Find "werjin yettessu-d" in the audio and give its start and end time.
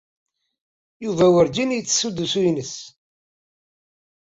1.33-2.17